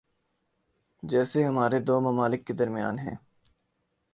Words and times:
جیسے 1.03 1.39
ہمارے 1.45 1.79
دو 1.79 1.95
ممالک 2.01 2.47
کے 2.47 2.53
درمیان 2.53 2.99
ہیں۔ 2.99 3.15